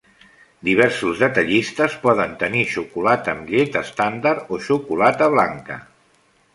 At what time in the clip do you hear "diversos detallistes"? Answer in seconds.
0.69-1.99